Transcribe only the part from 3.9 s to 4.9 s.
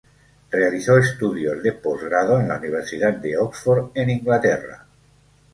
en Inglaterra.